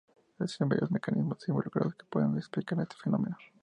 [0.39, 3.37] Existen varios mecanismos involucrados que pueden explicar este fenómeno.